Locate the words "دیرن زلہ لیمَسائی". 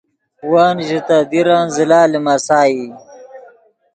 1.31-2.83